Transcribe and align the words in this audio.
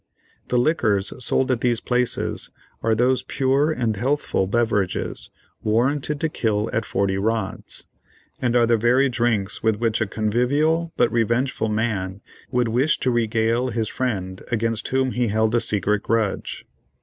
The 0.47 0.57
liquors 0.57 1.13
sold 1.23 1.51
at 1.51 1.61
these 1.61 1.79
places 1.79 2.49
are 2.81 2.95
those 2.95 3.21
pure 3.21 3.69
and 3.71 3.95
healthful 3.95 4.47
beverages, 4.47 5.29
"warranted 5.61 6.19
to 6.21 6.27
kill 6.27 6.71
at 6.73 6.85
forty 6.85 7.19
rods," 7.19 7.85
and 8.41 8.55
are 8.55 8.65
the 8.65 8.77
very 8.77 9.09
drinks 9.09 9.61
with 9.61 9.75
which 9.79 10.01
a 10.01 10.07
convivial, 10.07 10.91
but 10.97 11.11
revengeful 11.11 11.69
man, 11.69 12.21
would 12.49 12.69
wish 12.69 12.99
to 13.01 13.11
regale 13.11 13.67
his 13.67 13.89
friend 13.89 14.41
against 14.51 14.87
whom 14.87 15.11
he 15.11 15.27
held 15.27 15.53
a 15.53 15.61
secret 15.61 16.01
grudge. 16.01 16.65